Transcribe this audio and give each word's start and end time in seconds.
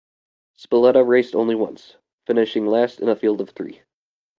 Spilletta 0.57 1.03
raced 1.07 1.35
only 1.35 1.53
once, 1.53 1.97
finishing 2.25 2.65
last 2.65 2.99
in 3.01 3.07
a 3.07 3.15
field 3.15 3.39
of 3.39 3.51
three. 3.51 3.83